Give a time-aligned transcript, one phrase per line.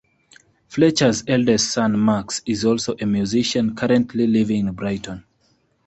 [0.67, 5.23] Fletcher's eldest son Max is also a musician, currently living in Brighton.